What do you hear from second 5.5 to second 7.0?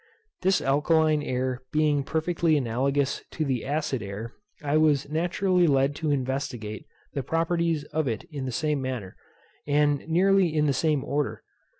led to investigate